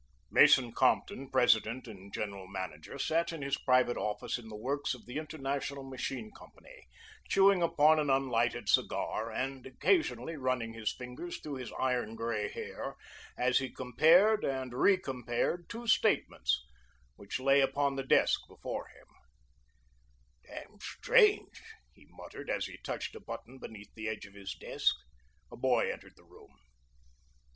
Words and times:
Mason 0.31 0.71
Compton, 0.71 1.29
president 1.29 1.85
and 1.87 2.11
general 2.11 2.47
manager, 2.47 2.97
sat 2.97 3.31
in 3.31 3.43
his 3.43 3.55
private 3.55 3.97
office 3.97 4.39
in 4.39 4.47
the 4.49 4.55
works 4.55 4.95
of 4.95 5.05
the 5.05 5.17
International 5.19 5.83
Machine 5.87 6.31
Company, 6.35 6.87
chewing 7.29 7.61
upon 7.61 7.99
an 7.99 8.09
unlighted 8.09 8.67
cigar 8.67 9.29
and 9.31 9.63
occasionally 9.67 10.37
running 10.37 10.73
his 10.73 10.91
fingers 10.91 11.39
through 11.39 11.57
his 11.57 11.71
iron 11.79 12.15
gray 12.15 12.49
hair 12.51 12.95
as 13.37 13.59
he 13.59 13.69
compared 13.71 14.43
and 14.43 14.73
recompared 14.73 15.69
two 15.69 15.85
statements 15.85 16.65
which 17.15 17.39
lay 17.39 17.61
upon 17.61 17.95
the 17.95 18.01
desk 18.03 18.41
before 18.47 18.87
him. 18.87 19.07
"Damn 20.47 20.79
strange," 20.79 21.61
he 21.93 22.07
muttered 22.09 22.49
as 22.49 22.65
he 22.65 22.79
touched 22.83 23.13
a 23.15 23.19
button 23.19 23.59
beneath 23.59 23.93
the 23.93 24.07
edge 24.07 24.25
of 24.25 24.33
his 24.33 24.55
desk. 24.55 24.95
A 25.51 25.55
boy 25.55 25.91
entered 25.93 26.15
the 26.15 26.23
room. 26.25 26.57